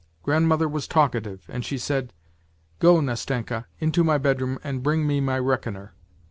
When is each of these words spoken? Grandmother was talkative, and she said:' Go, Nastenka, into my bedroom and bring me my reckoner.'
Grandmother 0.23 0.67
was 0.67 0.87
talkative, 0.87 1.45
and 1.47 1.63
she 1.63 1.77
said:' 1.77 2.11
Go, 2.79 3.01
Nastenka, 3.01 3.67
into 3.77 4.03
my 4.03 4.17
bedroom 4.17 4.57
and 4.63 4.81
bring 4.81 5.05
me 5.05 5.21
my 5.21 5.37
reckoner.' 5.37 5.93